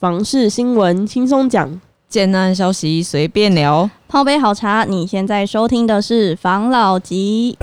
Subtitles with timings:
[0.00, 1.78] 房事新闻轻松讲，
[2.08, 3.90] 简单消息随便聊。
[4.08, 7.58] 泡杯好茶，你现在收听的是房老吉。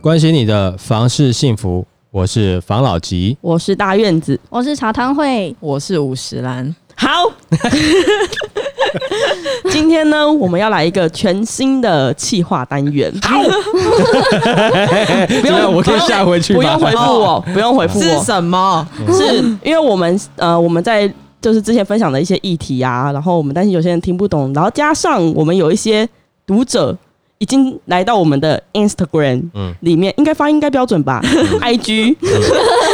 [0.00, 3.38] 关心你的房事幸福，我是房老吉。
[3.40, 4.40] 我是大院子。
[4.48, 7.08] 我是茶汤会，我是五十兰，好，
[9.70, 13.12] 今天呢，我们要来一个全新的企划单元。
[13.22, 13.40] 好，
[15.40, 18.86] 不用，我可以下回去不用回复我，不用回复我是我，什么？
[19.12, 26.08] 是因为我们呃我们在就是之前分享的一些议题啊，然后我们担心有些人听不懂，然后加上我们有一些
[26.46, 26.96] 读者
[27.38, 31.22] 已经来到我们的 Instagram 嗯里面，应该发音应该标准吧
[31.62, 32.16] ？IG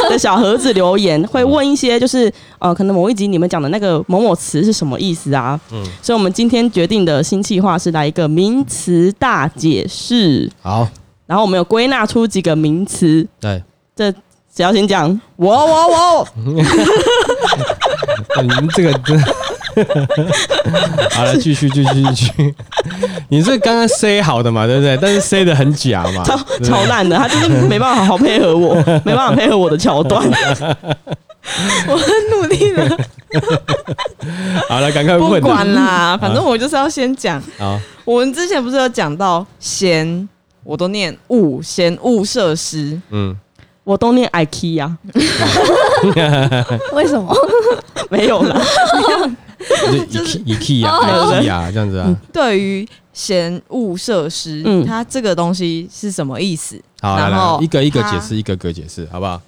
[0.09, 5.59] 的小盒子留言会问一些就是呃可能某一集你们讲的那个某某词是什么意思啊？
[5.71, 10.87] 嗯所以我们今天决定的新计划是来一个名词大解释，好，
[11.25, 13.61] 然后我们有归纳出几个名词，对，
[13.95, 14.11] 这
[14.53, 15.19] 只要先讲？
[15.35, 16.27] 我我我，
[18.41, 19.33] 你们 这个真的。
[21.11, 22.55] 好了，继续继续继续。
[23.29, 24.97] 你是刚刚 say 好的嘛，对不对？
[25.01, 30.23] 但是 say 的很假嘛，超超烂的，他就是没办法好好配合我， 没办法配合我的桥段。
[31.87, 32.97] 我很努力的，
[34.67, 35.29] 好了，赶快不。
[35.39, 37.41] 管啦，反正我就是要先讲。
[37.57, 40.27] 好，我们之前不是有讲到闲，
[40.63, 42.99] 我都念物，闲物设施。
[43.11, 43.33] 嗯，
[43.85, 44.91] 我都念 IKEA，
[46.91, 47.33] 为什么？
[48.09, 48.61] 没有啦，
[50.09, 50.99] 就 e key 啊
[51.39, 52.15] ，key 啊，这样子啊。
[52.31, 56.79] 对于闲物设施，嗯它这个东西是什么意思？
[57.01, 59.41] 好，来来然后，一个一个解释，一个个解释，好不好？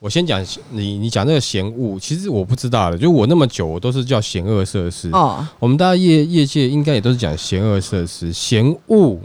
[0.00, 5.10] 我先讲你，你讲那个嫌恶，其实我不知道的，就我那么久，我都是叫嫌恶设施。
[5.12, 9.18] 哦，我们大家业业界应该也都是讲嫌恶设施、嫌恶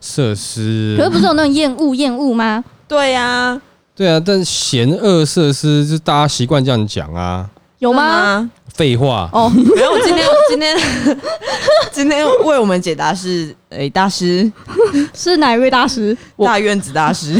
[0.00, 1.04] 设施可。
[1.04, 2.64] 是不是有那种厌恶厌恶吗？
[2.88, 3.60] 对呀，
[3.94, 7.48] 对啊，但是嫌恶设施就大家习惯这样讲啊，
[7.84, 8.40] 有吗？
[8.40, 8.50] 吗？
[8.74, 9.28] 废话。
[9.32, 10.76] 哦，没有，今天 今天
[11.92, 14.50] 今天为我们解答是诶、大师
[15.14, 16.16] 是哪一位大师？
[16.38, 17.34] 大院子大师，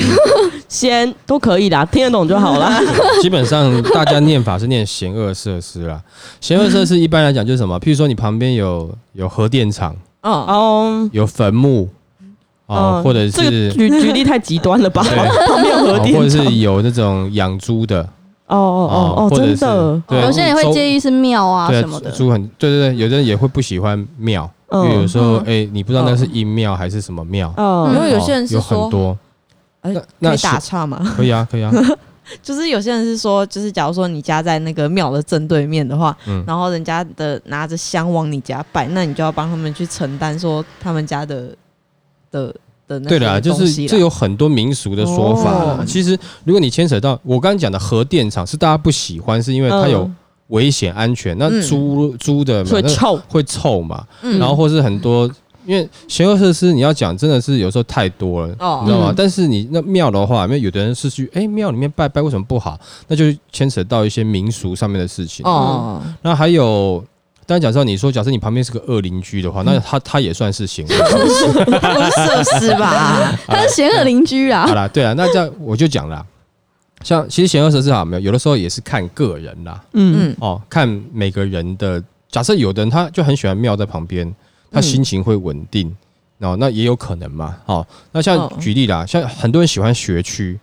[0.68, 2.80] 先都可以啦，听得懂就好啦。
[3.20, 6.00] 基本上大家念法是念险恶设施啦。
[6.40, 7.78] 险恶设施一般来讲就是什么？
[7.80, 11.88] 譬如说你旁边有有核电厂、嗯，哦，有坟墓
[12.66, 15.02] 哦，嗯或者这个是举举例太极端了吧？
[15.02, 15.16] 对
[15.48, 16.44] 旁边有核哦或者电厂。
[16.44, 18.08] 是有那种养猪的
[18.46, 20.02] 哦哦哦哦，或者是真的。
[20.06, 22.10] 对有些人会周介意是庙啊对什么的。
[22.12, 24.88] 猪很对对对，有的人也会不喜欢庙，因嗯。
[24.88, 25.44] 为有时候嗯。
[25.46, 27.94] 哎，你不知道那是阴庙还是什么庙，嗯。
[27.94, 29.18] 因为有些人是哦有说很多，
[29.80, 31.00] 哎那那可以打是岔吗？
[31.16, 31.72] 可以啊可以啊，
[32.42, 36.42] 就是有些人是说，就是假如说你家在那个庙的正对面的话，嗯。
[36.46, 41.54] 然后人家的拿着香往你家拜，那你就要帮他们去承担说他们家的
[42.30, 42.54] 的
[42.88, 45.84] 的那对啦，就是这有很多民俗的说法啦哦。
[45.86, 50.16] 其实如果你牵扯到我刚刚讲的核电厂，是大家不喜欢，是因为它有嗯
[50.48, 53.18] 危险安全，那嗯猪猪的会臭。
[53.28, 55.30] 会臭嘛，嗯然后或是很多。
[55.66, 59.10] 因为邪恶设施，你要讲真的是有时候太多了，哦你知道吗？
[59.10, 62.78] 嗯但是你那庙的话，因为有的人是去哎庙里面拜拜，为什么不好？
[63.08, 65.42] 那就牵扯到一些民俗上面的事情。
[65.46, 67.02] 哦，那还有，
[67.46, 70.96] 当然假设你说，假设你旁边是个恶邻居的话，那他他也算是行为。
[70.98, 73.32] 它不是设施吧？
[73.46, 74.74] 他是邪恶邻居啊好。
[74.74, 76.24] 啦，对啊，那这样我就讲啦。
[77.02, 82.02] 像其实险恶设施好没有，有的时候也是看个人啦，嗯嗯，哦，看每个人的。
[82.30, 84.34] 假设有的人他就很喜欢庙在旁边，
[84.72, 85.94] 他心情会稳定，
[86.38, 87.54] 哦，那也有可能嘛。
[87.66, 90.58] 哦，那像哦举例啦，像很多人喜欢学区，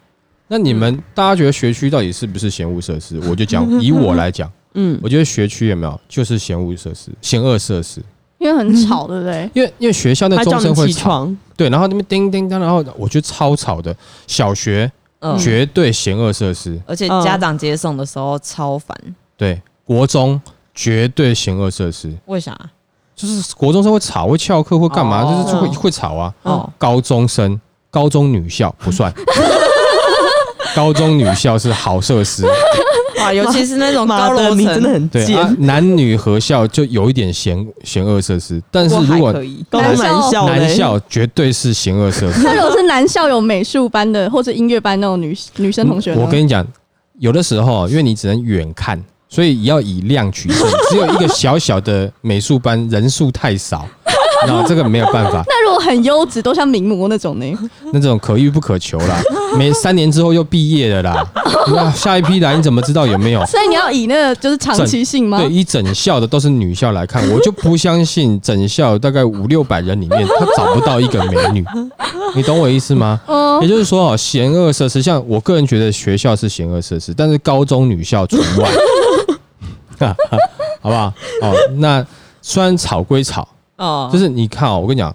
[0.50, 3.18] 那你们大家觉得学区到底是不是嫌恶设施？
[3.30, 8.02] 我就讲， 以我来讲，嗯，我觉得学区有没有就是嫌恶设施、嫌恶设施，
[8.38, 9.50] 因为很吵，对不对？
[9.54, 11.38] 因为因为学校那钟声会吵，起床。
[11.58, 13.96] 对，然后那边叮叮当，然后我觉得超吵的。
[14.28, 18.98] 小学嗯绝对嫌恶设施，而且家长接送的时候超烦，
[19.38, 20.42] 对，国中
[20.74, 22.58] 绝对嫌恶设施，为啥？
[23.14, 25.22] 就是国中生会吵，会翘课，会干嘛？
[25.22, 26.34] 哦就是就会会吵啊。
[26.42, 27.60] 哦，高中生，
[27.92, 29.14] 高中女校不算，
[30.76, 32.46] 高中女校是好设施，
[33.20, 35.26] 哇，尤其是那种，高楼你真的层，很贱。
[35.26, 42.42] 对啊，男女合校就有一点嫌嫌恶设施，但是如果还可以，高中男校嘞男校绝对是嫌恶设施。
[42.44, 46.22] 那如果是男校有美术班的或者音乐班那种女女生同学呢？
[46.22, 46.66] 我跟你讲，
[47.20, 50.68] 有的时候因为你只能远看，所以要以量取胜。
[50.90, 53.88] 只有一个小小的美术班，人数太少，
[54.48, 57.58] 那这个没有办法， 那如果很优质，都像名模那种呢？
[57.94, 59.22] 那这种可遇不可求啦。
[59.58, 61.26] 每三年之后又毕业了啦，
[61.74, 63.46] 那下一批来你怎么知道有没有？
[63.46, 65.38] 所以你要以那个就是长期性吗？
[65.40, 71.66] 对，以整校的都是女校来看，我就不相信整校大概五六百人里面，他找不到一个美女。
[72.34, 73.20] 你懂我意思吗？
[73.28, 78.72] 嗯也就是说哦，嫌恶设施，像我个人觉得学校是嫌恶设施，但是高中女校除外，
[80.82, 81.14] 好不好？
[81.42, 82.04] 哦，那
[82.42, 83.48] 虽然吵归吵，
[83.82, 85.14] 哦就是你看哦，我跟你讲，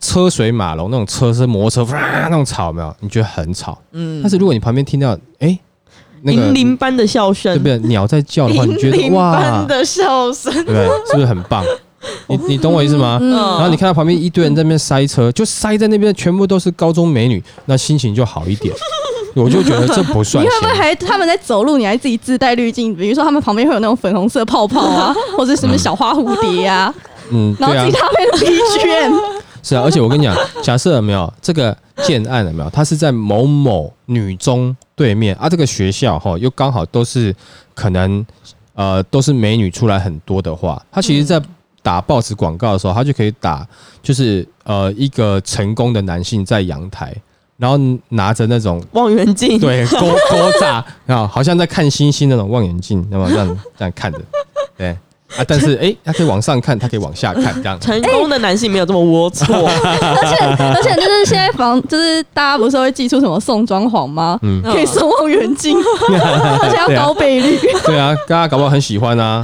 [0.00, 2.94] 车水马龙那种车是摩托车哇那种吵没有？
[3.00, 5.58] 你觉得很吵，嗯但是如果你旁边听到哎
[6.22, 7.88] 那个银铃般的笑声对不，对？
[7.88, 10.84] 鸟在叫的话，你觉得哇般，的笑声，对不对？
[11.06, 11.64] 是不是很棒？
[12.28, 13.18] 你你懂我意思吗？
[13.20, 18.74] 嗯然后你看到旁边一堆人在那边塞车，就塞在那边，全部都是高中美女，那心情就好一点。
[19.34, 20.72] 我就觉得这不算你会不会。
[20.72, 22.96] 还他们在走路，你还自己自带滤镜？
[22.96, 26.92] 比如说他们旁边会有那种粉红色泡泡啊， 或者什么小花蝴蝶啊，
[27.30, 29.20] 嗯，对啊然后自己，搭配的 BGM，
[29.62, 29.82] 是啊。
[29.84, 32.70] 而且我跟你讲，假设有没有这个建案有没有？
[32.70, 37.34] 它是在某某女中对面啊，这个学校哈又刚好都是
[37.74, 38.24] 可能
[38.74, 41.40] 呃都是美女出来很多的话，它其实在
[41.82, 43.66] 打报纸广告的时候，它就可以打
[44.02, 47.14] 就是呃一个成功的男性在阳台，
[47.56, 47.78] 然后
[48.10, 54.20] 拿着那种望远镜，对，勾勾炸 啊，好像在看星星那种望远镜，那么这样这样看着，
[54.76, 54.96] 对
[55.36, 64.38] 啊，但是哎，他可以往上看，他可以往下看，这样成功的男性没有这么龌龊， 而且而且就是现在房，就是大家不是会寄出什么送装潢吗？
[64.42, 65.76] 嗯，可以送望远镜，
[66.62, 67.58] 而且要高倍率。
[67.84, 69.42] 对啊，大家搞不好很喜欢啊，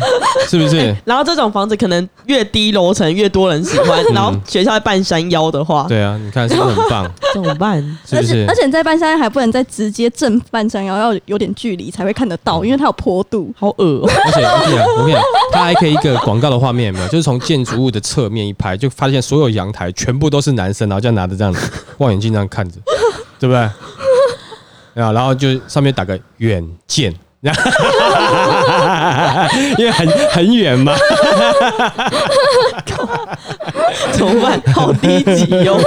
[0.49, 0.95] 是不是？
[1.05, 7.07] 然后这种房子可能越低楼层越多人喜欢，嗯然后学校在半山腰的话，对啊，你看是不是很棒？
[7.35, 7.75] 怎么办？
[8.13, 8.55] 而是不是且而？
[8.55, 13.53] 且你在半山腰还不能再直接正半山腰，要有点距离才会看得到，因为它有坡度。
[13.59, 15.23] 好恶哦、而且我跟你讲，我跟你讲，
[15.53, 17.09] 它还可以一个广告的画面有没有？
[17.13, 21.55] 就是从建筑物的侧面一拍，就发现所有阳台全部都是男生，然后这样拿着这样
[21.99, 22.79] 望远镜这样看着，
[23.39, 23.59] 对不对？
[25.03, 27.13] 啊，然后就上面打个远见。
[29.77, 30.95] 因为很很远嘛，
[34.13, 34.59] 怎么办？
[34.73, 35.79] 好低级哟、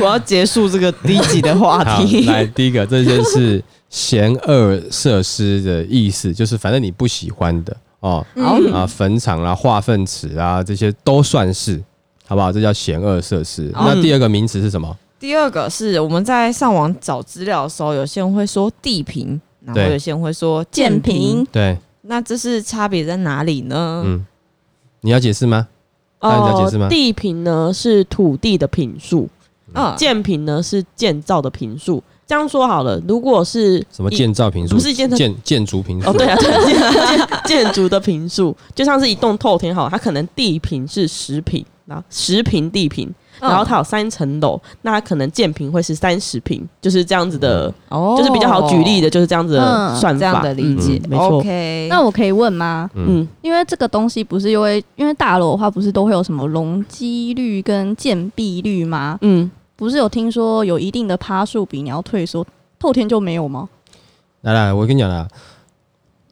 [0.00, 2.24] 我要结束这个低级的话好，题。
[2.24, 11.82] 来第一个，这就是嫌恶设施的意思，就是反正你不喜欢的哦，嗯啊，坟场啦、化粪池啊，这些都算是，
[12.26, 12.52] 好不好？
[12.52, 13.70] 这叫险恶设施。
[13.74, 14.96] 好那第二个名词是什么？
[15.18, 24.02] 第二个是我们在上网找资料的时候，有些人会说地平，然后有些人会说建建平平，对，那这是差别在哪里呢？
[24.06, 24.24] 嗯，
[25.00, 25.66] 你要解释吗？
[26.20, 29.28] 哦你了解地平呢是土地的平数，
[29.74, 32.02] 嗯，建平呢是建造的平数。
[32.28, 34.74] 这样说好了，如果是什么建造平数？
[34.74, 36.10] 不是建造建建筑平数。
[36.10, 37.28] 哦，对啊，对建建
[37.64, 43.08] 建筑的平数，就像是一栋透天好，它可能地平是十平，然后十平地平，
[43.40, 51.38] 嗯然后它有三层楼，那它可能建平会是三十平，就是这样子的，哦就是比较好举例的，就是这样子的嗯算法，这样的理解嗯，没错。
[51.38, 52.90] OK，那我可以问吗？
[52.94, 59.16] 嗯，嗯，因为这个东西不是因为因为大楼的话，不是都会有什么容积率跟建蔽率吗？
[59.22, 62.44] 嗯，不是有听说有一定的趴数比你要退缩，
[62.80, 63.68] 后天就没有吗？
[64.40, 65.28] 来来，我跟你讲啦，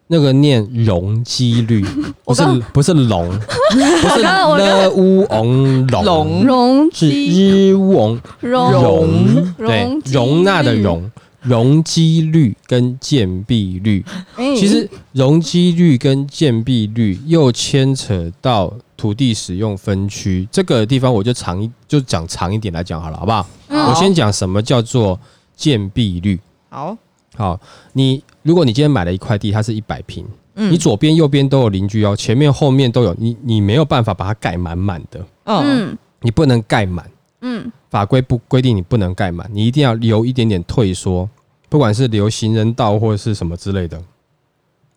[0.08, 1.84] 那个念容积率，
[2.26, 3.28] 不是不是龙，
[4.02, 11.08] 不是刚刚我刚了乌翁龙，龙容是积日翁容容，对容，容纳的容。
[11.42, 14.04] 容积率跟建蔽率，
[14.34, 18.74] 哎其实容积率跟建蔽率又牵扯到
[19.06, 23.46] 土地使用分区这个地方，我就长一就讲长一点来讲好了，好不好？
[23.68, 25.16] 嗯我先讲什么叫做
[25.54, 26.40] 建蔽率。
[26.68, 26.98] 好，
[27.36, 27.60] 好，
[27.92, 37.08] 你如果你今天买了一块地，它是一百平，嗯你左边右边都有邻居哦，前面后面都有，你你没有办法把它盖满满的，嗯嗯你不能盖满，
[37.42, 41.30] 嗯法规不规定你不能盖满，你一定要留一点点退缩，
[41.68, 43.96] 不管是留行人道或者是什么之类的。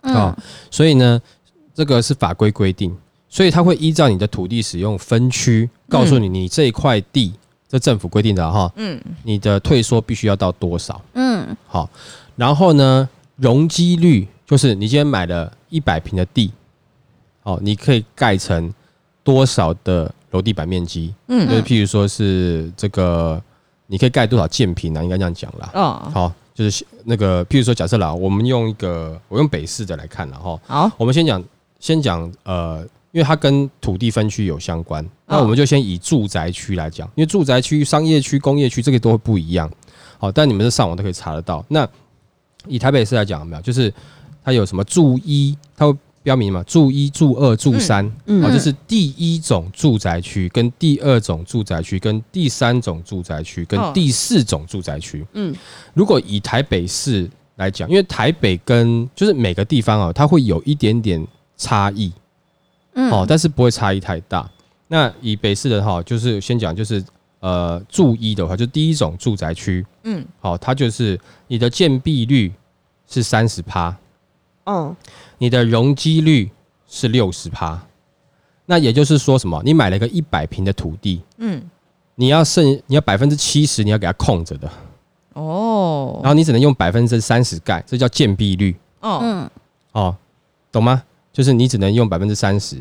[0.01, 1.21] 啊嗯所以呢，
[1.75, 2.97] 这个是法规规定，
[3.29, 7.31] 所以它会依照你的土地使用分区，告诉你你这一块地，
[7.67, 10.99] 这政府规定的哈，嗯你的退缩必须要到多少。
[11.13, 11.89] 嗯好，
[12.35, 16.51] 然后呢，容积率就是你今天买了一百平的地，
[17.43, 18.73] 哦，你可以盖成
[19.23, 21.13] 多少的楼地板面积？
[21.27, 23.39] 嗯就是嗯譬如说是这个，
[23.85, 25.03] 你可以盖多少建平啊？
[25.03, 25.69] 应该这样讲啦。
[25.75, 31.43] 哦，好，就是那个，譬如说假设啦，我们用一个我用北市的来看了哈，好，我们先讲
[31.79, 39.69] 先讲呃，因为它跟土地分区有相关，那嗯我们就先以住宅区来讲，因为住宅区、商业区、工业区这个都会不一样。
[40.17, 41.65] 好，但你们是上网都可以查得到。
[41.69, 41.87] 那
[42.67, 43.61] 以台北市来讲，有没有？
[43.61, 43.91] 就是
[44.43, 55.25] 它有什么住一，它会标明嘛，住一、住二、住三，嗯啊，就是第一种住宅区、跟第二种住宅区、跟第三种住宅区、跟哦第四种住宅区。
[55.33, 55.55] 嗯
[55.93, 61.25] 如果以台北市来讲，因为台北跟就是每个地方啊，它会有一点点
[61.55, 62.11] 差异
[62.99, 63.11] 嗯。
[63.11, 64.49] 哦，但是不会差异太大。
[64.87, 67.03] 那以北市的哈，就是先讲就是
[67.39, 70.25] 呃住一的话，就第一种住宅区，嗯。
[70.39, 72.51] 好、它就是你的建蔽率
[73.07, 73.95] 是三十趴，
[74.65, 74.95] 嗯
[75.37, 76.51] 你的容积率
[76.87, 77.79] 是六十趴。
[78.65, 79.61] 那也就是说什么？
[79.63, 81.61] 你买了一个一百平的土地，嗯，
[82.15, 84.71] 你要剩你要百分之七十你要给它空着的，
[85.33, 86.19] 哦。
[86.21, 88.75] 然后你只能用百分之三十盖，这叫建蔽率。
[89.01, 89.49] 哦，嗯
[89.93, 90.15] 哦，
[90.71, 91.01] 懂吗？
[91.39, 92.75] 就是你只能用百分之三十。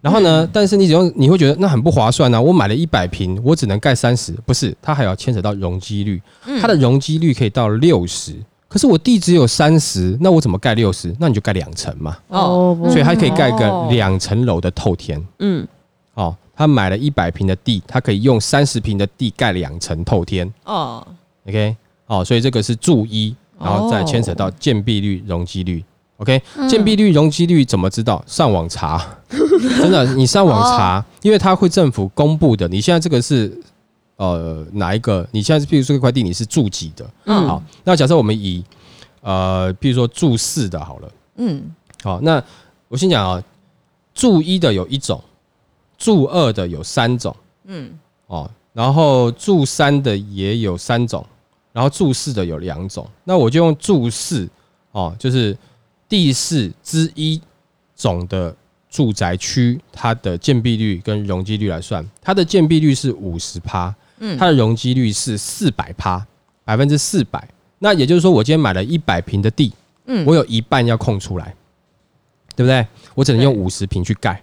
[0.00, 2.40] 然后呢，但是你只用你会觉得那很不划算啊！
[2.40, 4.76] 我买了一百平，我只能盖三十，不是？
[4.82, 8.34] 它还要牵扯到容积率，嗯它的容积率可以到六十，
[8.66, 11.14] 可是我地只有三十，那我怎么盖六十？
[11.20, 15.24] 那你就盖两层嘛，哦所以它可以盖个哦两层楼的透天。
[15.38, 15.64] 嗯
[16.14, 20.52] 哦，他买了一百平的地，他可以用三十平的地盖两层透天。
[20.64, 21.06] 哦
[21.46, 21.76] OK，
[22.06, 25.84] 哦，所以这个是注一，然后再牵扯到建蔽率、容积率。
[26.20, 28.22] OK，嗯建蔽率、容积率怎么知道？
[28.26, 32.68] 上网查， 真的，你上网查，因为它会政府公布的。
[32.68, 33.58] 你现在这个是
[34.16, 35.26] 呃哪一个？
[35.32, 37.10] 你现在是譬如说这块地你是住几的？
[37.24, 38.62] 嗯好，那假设我们以
[39.22, 41.12] 呃，譬如说住四的好了。
[41.36, 41.62] 嗯
[42.02, 42.42] 好，那
[42.88, 43.42] 我先讲啊，
[44.14, 45.22] 住一的有一种，
[45.96, 47.34] 住二的有三种
[47.64, 51.24] 嗯哦，然后住三的也有三种，
[51.72, 53.08] 然后住四的有两种。
[53.24, 54.46] 那我就用住四
[54.92, 55.56] 哦，就是
[56.10, 57.40] 第四之一
[57.96, 58.54] 种的
[58.90, 66.26] 住宅区，它的建蔽率跟容积率来算，它的建蔽率是五十趴，嗯，它的容积率是四百趴，
[66.64, 67.48] 百分之四百。
[67.78, 69.72] 那也就是说，我今天买了一百平的地，
[70.06, 70.26] 嗯。
[70.26, 71.54] 我有一半要空出来，
[72.56, 72.84] 对不对？
[73.14, 73.62] 我只能用对。
[73.62, 74.42] 五十平去盖，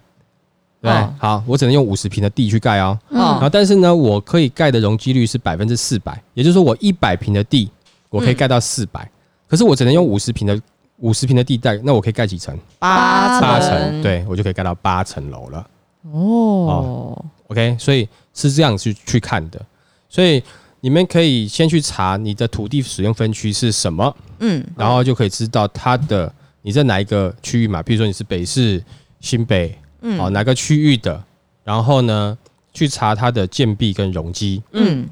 [0.80, 2.98] 对好，我只能用五十平的地去盖哦。
[3.10, 3.18] 哦。
[3.18, 7.70] 然后，但是呢，我可以盖的容积率是百分之四百，也就是说，我一百平的地，
[8.08, 9.08] 我可以盖到四百、
[9.46, 10.58] 可是我只能用五十平的
[10.98, 12.58] 五十平的地带，那我可以盖几层？
[12.78, 15.66] 八八层层，，对我就可以盖到八层楼了。
[16.10, 19.60] 哦，OK，所以是这样去去看的，
[20.08, 20.42] 所以
[20.80, 24.64] 你们可以先去查你的土地使用分区是什么，嗯。
[24.76, 28.82] 然后就可以知道它的你在哪一个区域嘛，比如说你是北市、
[29.20, 30.18] 新北，嗯。
[30.18, 31.22] 哦哪个区域的，
[31.64, 32.36] 然后呢
[32.72, 35.08] 去查它的建蔽跟容积，嗯。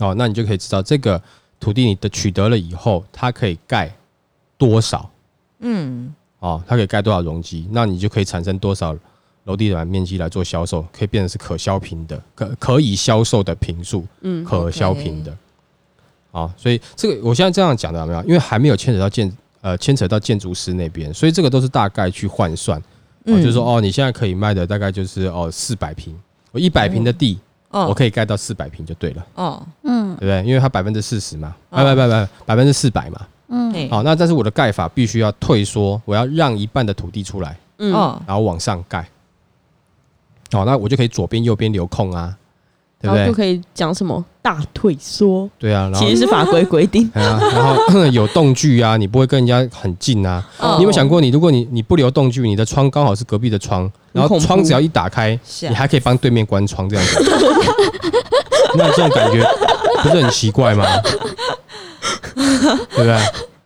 [0.00, 1.22] 哦，那你就可以知道这个
[1.60, 3.90] 土地你的取得了以后，它可以盖
[4.58, 5.10] 多少？
[5.60, 6.14] 嗯。
[6.38, 8.94] 哦，它可以盖多少容积，那你就可以产生多少
[9.44, 15.36] 楼地板面积来做销售，可以变成是可销平的，可可以销售的平数，嗯可销平的。
[16.32, 18.22] 哦，所以这个我现在这样讲的有没有？
[18.24, 22.78] 因为还没有牵扯到建呃牵扯到建筑师那边，所以这个都是大概去换算。
[22.78, 22.84] 哦，
[23.24, 23.40] 嗯。
[23.40, 26.14] 就是说哦，你现在可以卖的大概就是哦四百平，
[26.52, 27.86] 我一百平的地，哦。
[27.88, 29.66] 我可以盖到四百平就对了，哦。
[29.84, 30.14] 嗯。
[30.16, 30.44] 对不对？
[30.46, 31.82] 因为它百分之四十嘛，哦。
[31.82, 33.26] 不不不不，百分之四百嘛。
[33.48, 39.06] 嗯好，那但是我的盖法必须要退缩，我要让一半的土地出来，嗯哦然后往上盖。
[40.52, 42.34] 好，那我就可以左边右边留空啊，
[43.00, 43.26] 对不对？
[43.26, 47.10] 就可以讲什么大退缩，对啊，然后其实是法规规定。
[47.14, 50.44] 然后 有动距啊，你不会跟人家很近啊。
[50.58, 57.24] 哦你有没有想过，你如果你你不留动距，你的窗刚好是隔壁的窗，然后窗只要一打开，你还可以帮对面关窗，这样子。
[58.78, 59.42] 那这种感觉
[60.02, 60.84] 不是很奇怪吗？
[62.34, 63.18] 对不对？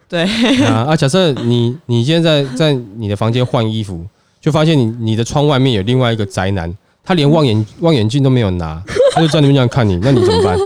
[0.09, 0.97] 对，啊啊！
[0.97, 4.05] 假设你你现在在在你的房间换衣服，
[4.41, 6.73] 就发现你你的窗外面有另外一个宅男，
[7.05, 8.83] 他连望远望远镜都没有拿，
[9.15, 10.59] 他就在那边这样看你，那你怎么办？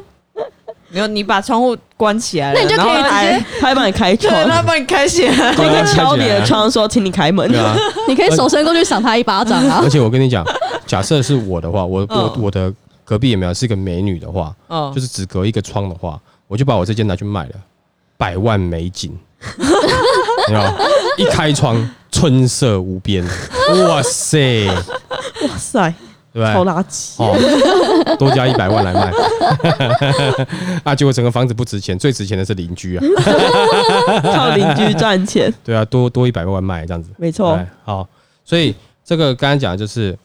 [0.89, 7.51] 没有你把窗户关起来了，那你就可以然后他直接他会帮你开对，窗，他帮你开起来，他应该敲你的窗说：“请你开门。
[7.51, 7.77] 对啊，
[8.09, 9.91] 你可以手伸过去赏他一巴掌啊而！
[9.91, 10.43] 且我跟你讲，
[10.87, 12.73] 假设是我的话，我我嗯我的
[13.05, 17.55] 隔壁有没有是一个美女的话，哦就是只隔一个窗的话，我就把我这间拿去卖了，
[18.17, 19.13] 百万美景，
[20.49, 20.75] 有没有？
[21.17, 23.25] 一开窗春色无边，
[23.89, 25.95] 哇塞，”哇塞，
[26.33, 26.53] 对不对？
[26.53, 27.15] 超垃圾！
[27.19, 29.13] 哦，多加一百万来卖，
[30.85, 33.05] 啊，结果整个房子不值钱，最值钱的是邻居啊，
[34.23, 37.67] 靠邻居赚钱，对啊，多多一百万卖这样子，没错对。
[37.85, 38.09] 好，
[38.45, 38.75] 所以
[39.05, 40.17] 这个刚刚讲的就是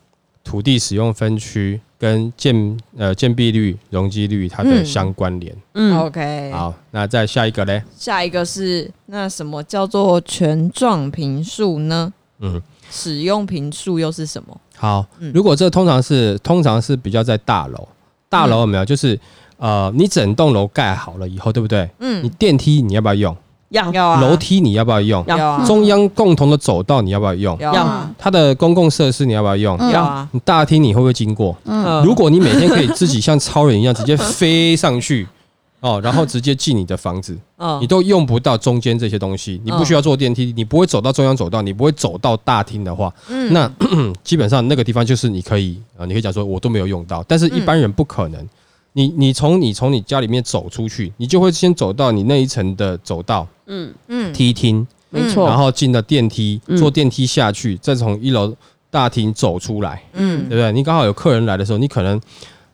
[0.44, 5.56] 土地使用分区跟建呃建蔽率、容积率它的嗯相关联。
[5.74, 12.12] 嗯，OK，好，那再下一个嘞，下一个是那什么叫做权状平数呢？
[12.40, 14.62] 嗯，使用平数又是什么？
[14.78, 17.86] 好嗯，如果这通常是通常是比较在大楼，
[18.30, 18.86] 大楼有没有？
[18.86, 19.20] 就是
[19.58, 21.90] 呃，你整栋楼盖好了以后，对不对？
[22.00, 23.36] 嗯你嗯，电梯你要不要用？
[23.70, 23.92] 要。
[23.94, 25.24] 要啊，楼梯你要不要用？
[25.28, 27.58] 要要啊，中央共同的走道你要不要用？
[27.60, 29.78] 要啊，它的公共设施你要不要用？
[29.80, 31.56] 嗯要啊，你大厅你会不会经过？
[31.66, 32.04] 嗯。
[32.04, 35.28] 如果你每天可以自己像超人一样直接飞上去，
[35.82, 37.80] 哦，然后直接进你的房子，嗯。
[37.82, 43.54] 你都用不到中间这些东西，你不需要坐电梯，你不会走到中央走道，你不会走到大厅的话，嗯。
[43.54, 43.72] 那
[44.24, 48.46] 基本上那个地方就是你可以啊、呃你可以讲说我都没有用到，但是一般人不可能。
[48.94, 55.48] 你你从你从你家里面走出去，你就会先走到你那一层的走道、嗯，嗯梯厅，没错。
[55.48, 56.78] 然后进了电梯，嗯。
[56.78, 58.54] 坐电梯下去，再从一楼
[58.92, 60.48] 大厅走出来，嗯。
[60.48, 60.72] 对嗯不对？
[60.74, 62.20] 你刚好有客人来的时候，你可能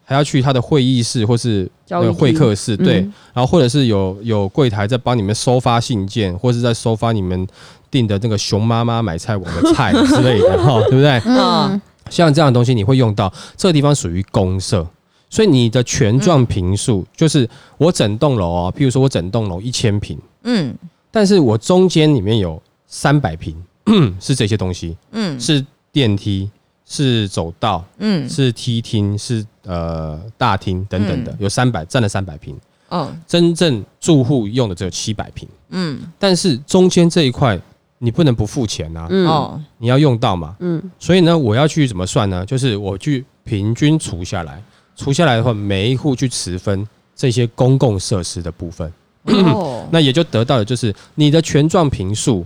[0.03, 1.69] 还要去他的会议室或是
[2.17, 7.47] 会客室，对，嗯然后或者是有有柜台在帮你们收发信件，或是在收发你们
[7.89, 11.19] 订的那个熊妈妈买菜网的菜之类的， 哈，对不对？
[11.25, 14.87] 嗯，像这样的东西你会用到，这个地方属于公社，
[15.29, 20.73] 所以你的权状平数就是我整栋楼啊，譬如说我整栋楼一千平，嗯。
[21.11, 23.55] 但是我中间里面有三百平
[24.19, 25.39] 是这些东西，嗯。
[25.39, 26.49] 是电梯，
[26.85, 28.27] 是走道，嗯。
[28.29, 31.37] 是梯厅，是呃大厅等等的，嗯。
[31.41, 32.57] 有三百占了三百平，
[32.89, 33.15] 哦。
[33.27, 35.99] 真正住户用的只有七百平，嗯。
[36.17, 37.59] 但是中间这一块
[37.97, 39.27] 你不能不付钱啊，嗯。
[39.27, 39.61] 哦。
[39.77, 40.81] 你要用到嘛，嗯。
[40.99, 42.45] 所以呢，我要去怎么算呢？
[42.45, 44.61] 就是我去平均除下来，
[44.95, 46.85] 除下来的话，每一户去持分
[47.15, 48.91] 这些公共设施的部分，
[49.25, 49.87] 哦。
[49.91, 52.45] 那也就得到的就是你的权状平数，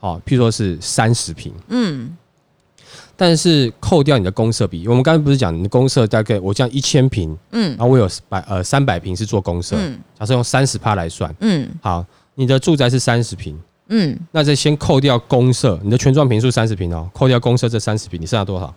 [0.00, 2.16] 哦，譬如说是三十平，嗯。
[3.14, 7.70] 但是扣掉你的公社比，我们刚才不是讲你的公社大概我这样一千平，嗯。
[7.76, 9.98] 然后我有百呃三百平是做公社，嗯。
[10.18, 11.68] 假设用三十趴来算，嗯。
[11.80, 12.04] 好，
[12.34, 13.56] 你的住宅是三十平，
[13.88, 14.18] 嗯。
[14.32, 18.74] 那这先扣掉公社，你的权状平数三十平哦，扣掉公社这三十平，你剩下多少？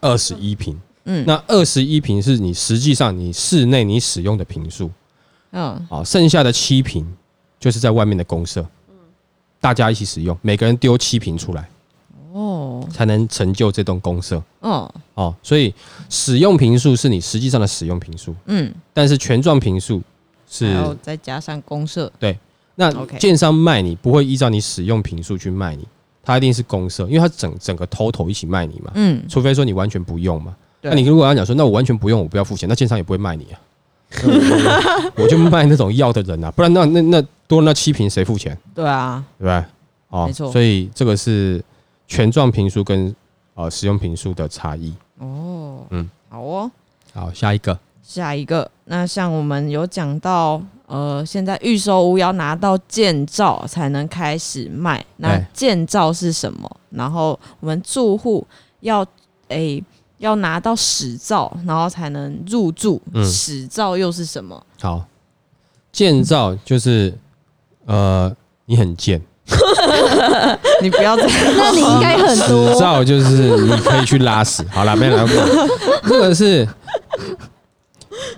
[0.00, 0.80] 二十一平。
[1.04, 1.24] 嗯。
[1.26, 4.90] 那二十一平是你实际上你室内你使用的平数，
[5.54, 7.06] 嗯好，剩下的七瓶
[7.58, 8.94] 就是在外面的公社，嗯
[9.60, 11.68] 大家一起使用，每个人丢七瓶出来，
[12.32, 15.34] 哦才能成就这栋公社哦哦。
[15.42, 15.72] 所以
[16.10, 20.02] 使用瓶数是你实际上的使用瓶数，嗯，但是权状瓶数
[20.48, 22.38] 是再加上公社，对
[22.74, 25.86] 那建商卖你不会依照你使用瓶数去卖你，
[26.22, 30.54] 它一定是公社，因为它整整个 total 一起卖你嘛，嗯除非说你完全不用嘛。
[30.82, 33.60] 那你如果要讲说，那我完全不用，我不要付钱，那建商也不会卖你啊。
[34.10, 39.64] 那 我就卖那种要的人啊，不然那那那多那七瓶谁付钱，对啊对不对？
[40.10, 41.62] 哦没错所以这个是
[42.06, 43.14] 权状评书跟
[43.54, 44.94] 呃使用评书的差异。
[45.18, 46.70] 哦嗯好哦。
[47.12, 55.04] 好，下一个，下一个，那像我们有讲到，呃，现在预售屋要拿到建造才能开始卖。
[55.18, 56.68] 那哎建造是什么？
[56.90, 58.44] 然后我们住户
[58.80, 59.04] 要
[59.48, 59.82] 诶、
[60.24, 63.00] 要拿到史照，然后才能入住。
[63.12, 64.64] 嗯使照又是什么？
[64.80, 65.04] 好，
[65.92, 67.12] 建造就是
[67.86, 68.34] 呃
[68.64, 69.20] 你很贱，
[70.80, 72.74] 你不要再 那你应该很执多。
[72.80, 74.64] 照就是你可以去拉屎。
[74.72, 75.34] 好了，没有来过。
[76.08, 76.66] 这个是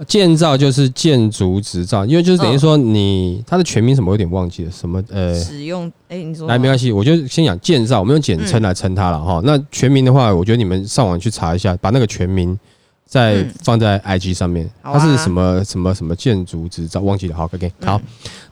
[0.07, 5.35] 建造，就是建筑执照，因为就是等于说你它的全名什么，我有点忘记了，什么呃。
[5.39, 5.91] 使用。
[6.09, 9.41] 诶、你说来，没关系，我就先讲建造，我们用简称来称它了哈。
[9.45, 12.57] 那全名的话，我觉得你们上网去查一下，把那个全名
[13.05, 14.71] 再嗯放在 IG 上面。
[14.83, 17.35] 好啊它是什么什么什么建筑执照，忘记了。
[17.37, 18.01] 好，OK，好。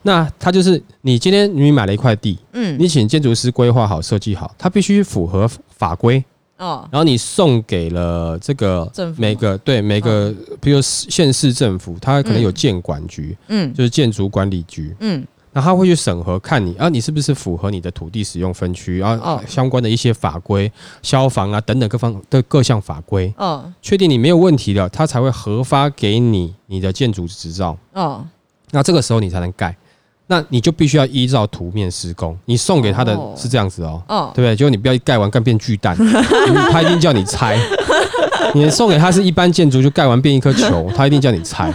[0.01, 6.23] 那它就是你今天你买了一块地，嗯你请建筑师规划好、设计好，它必须符合法规，
[6.57, 6.87] 哦。
[6.91, 9.21] 然后你送给了这个政府。
[9.21, 13.73] 每个对每个，比如县市政府，它可能有建管局，嗯。
[13.73, 15.25] 就是建筑管理局，嗯。
[15.53, 19.41] 那他会去审核，看你啊，你是不是符合你的土地使用分区，然后哦。
[19.47, 20.69] 相关的一些法规、
[21.01, 23.71] 消防啊等等各方的各项法规，哦。
[23.81, 27.77] 确定你没有问题了，他才会核发给你你的建筑执照。
[27.93, 28.25] 哦。
[28.71, 29.73] 那这个时候你才能盖，
[30.27, 32.37] 那你就必须要依照图面施工。
[32.45, 34.55] 你送给他的哦是这样子哦，哦对不对？
[34.55, 35.95] 结果你不要盖完干变巨蛋，
[36.71, 37.59] 他一定叫你拆。
[38.53, 41.73] 你送给他是一般建筑，就盖完变一颗球，他一定叫你拆。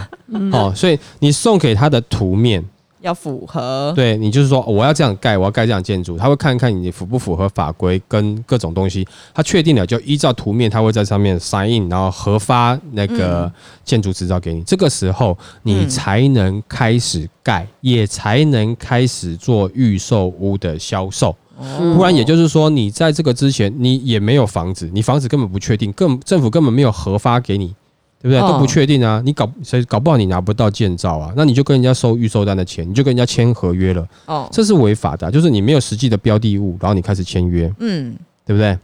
[0.51, 2.63] 哦，所以你送给他的图面，
[3.01, 3.91] 要符合。
[3.95, 13.51] 对你就是说、哦我要这样盖，我要盖这样建筑，他会看看你符不符合法规跟各种东西，他确定了就依照图面，他会在上面 sign in，然后核发那个嗯
[13.83, 14.61] 建筑执照给你。
[14.63, 21.35] 这个时候你嗯才能开始盖，也才能开始做预售屋的销售。
[21.57, 27.75] 哦不然也就是说，你在这个之前你也没有房子，你房子根本不确定，更政府根本没有核发给你，
[28.21, 28.39] 对不对？
[28.39, 38.77] 哦都不确定啊，你搞谁搞不好你拿不到建造啊，那你就跟人家收预售单的钱，你就跟人家签合约了，哦这是违法的啊、就是你没有实际的标的物，然后你开始签约，嗯对不对？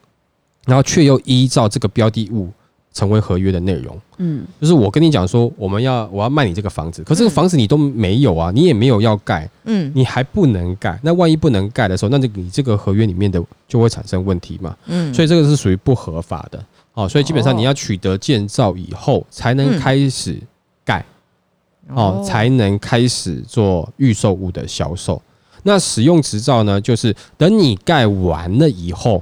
[0.65, 2.49] 然后却又依照这个标的物
[2.93, 3.97] 成为合约的内容。
[4.17, 10.99] 嗯就是我跟你讲说，我们要我要卖你这个房子，可是这个房子你都没有啊，你也没有要盖，嗯你还不能盖。
[11.03, 14.75] 那万一不能盖的时候，那这你这个合约里面的就会产生问题嘛。
[14.87, 16.63] 嗯，所以这个是属于不合法的。
[16.97, 20.35] 哦，所以基本上你要取得建造以后，才能嗯开始
[20.83, 21.05] 盖
[21.89, 25.21] 哦，才能开始做预售物的销售。
[25.61, 29.21] 那使用执照呢，就是等你盖完了以后，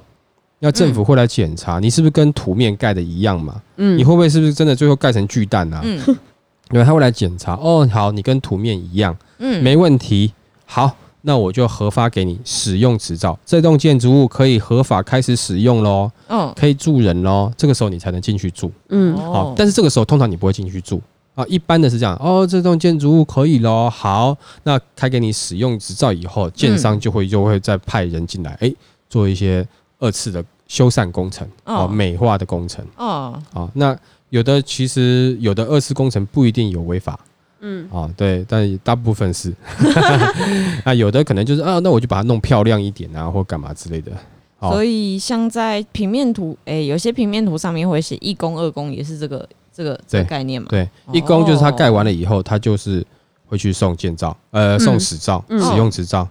[0.60, 3.62] 要政府会来检查你是不是跟图面盖的一样嘛？
[3.76, 5.82] 嗯你会不会是不是真的最后盖成巨蛋啊？
[5.84, 6.02] 嗯
[6.70, 7.56] 对，他会来检查。
[7.56, 10.34] 哦，好，你跟图面一样，嗯没问题。
[10.66, 10.96] 好，
[11.28, 17.52] 那我就核发给你使用执照，这栋建筑物可以合法开始使用喽，嗯可以住人喽。
[17.58, 18.72] 这个时候你才能进去住。
[18.90, 21.02] 嗯好，但是这个时候通常你不会进去住
[21.34, 21.44] 啊。
[21.48, 23.90] 一般的是这样，哦，这栋建筑物可以喽。
[23.90, 28.72] 好，那开给你使用执照以后，建商就会就会再派人进来，哎，
[29.10, 32.86] 做一些二次的修缮工程，哦，哦美化的工程。
[32.98, 33.98] 哦啊，那
[34.30, 37.20] 有的其实有的二次工程不一定有违法
[37.68, 39.52] 嗯啊，对，但大部分是。
[40.86, 44.12] 那，有的可能就是啊，那我就把它弄漂亮一点啊，或干嘛之类的。
[44.58, 50.68] 好所以像在平面图，哎、有些平面图上面会写一工、二工，也是这个这个这个概念嘛？
[50.70, 53.06] 对，哦一工就是它盖完了以后，它就是
[53.48, 56.28] 会去送建造，呃，送使照、嗯使用执照。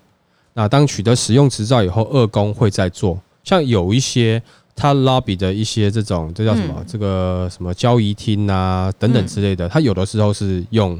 [0.54, 3.18] 那当取得使用执照以后，二工会再做。
[3.42, 4.42] 像有一些
[4.74, 6.74] 它 lobby 的一些这种，这叫什么？
[6.78, 10.98] 嗯这个什么交易厅啊等等之类的，它有的时候是用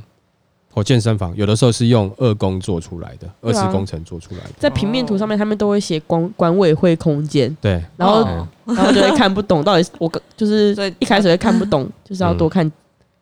[0.75, 4.51] 或健身房，有的时候是用二工做出来的，二次工程做出来的。
[4.59, 12.71] 在平面图上面，他们都会写管管委会空间，对，然后哦然后就会看不懂，到底是我就是一开始会看不懂，就是要多看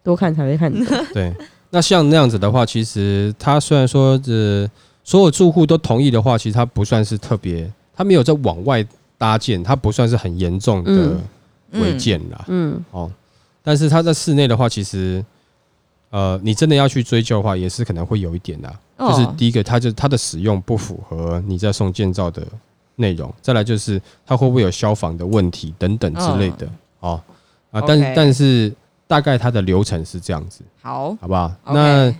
[0.02, 0.96] 多看才会看懂。
[1.12, 1.30] 对，
[1.68, 4.66] 那像那样子的话，其实他虽然说这
[5.04, 8.82] 所有住户都同意的话，其实它不算是特别，它没有在往外
[9.18, 10.90] 搭建，它不算是很严重的
[11.72, 12.44] 嗯违建啦。
[12.48, 13.10] 嗯哦，
[13.62, 15.22] 但是它在室内的话，其实
[16.12, 18.72] 呃，你真的要去追究的话，也是可能会有一点啦。
[18.98, 22.46] 哦就是第一个，它就它的使用不符合你在送建造的
[22.96, 26.68] 内容；再来就是它会不会有消防的问题等等之类的。
[27.00, 27.20] 哦
[27.70, 28.72] 啊，但但是
[29.06, 30.62] 大概它的流程是这样子。
[30.82, 32.14] 好好不好那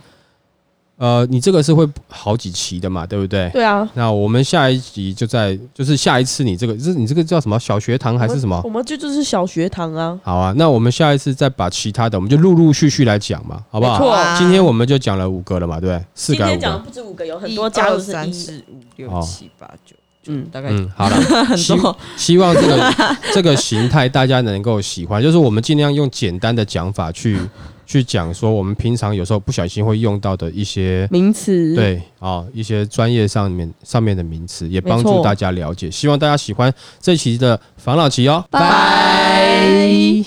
[0.95, 3.49] 呃，你这个是会好几期的嘛，对不对？
[3.49, 8.69] 对啊，那我们下一集就在，就是下一次你这个，就是你这个叫什么小学堂还是什么我？
[8.69, 13.93] 们这就是小学堂啊，好啊，那我们下一次再把其他的，我们就陆陆续续来讲嘛，好不好？
[13.93, 16.05] 没错哇今天我们就讲了五个了嘛，对不对？
[16.15, 16.83] 四改五今天讲。
[16.83, 19.95] 不止五个，有很多加入是一三四五六哦七八九，
[20.27, 21.97] 嗯大概嗯，好了， 很希多。
[22.15, 22.93] 希望这个
[23.33, 27.37] 这个形态大家能够喜欢，就是我们尽量用简单的讲法去
[27.85, 35.89] 去讲说，我们平常有时候不小心会用到的一些名词。，对啊、一些专业上面上面的名词，也帮助大家了解。
[35.91, 40.23] 希望大家喜欢这期的防老集哦，拜。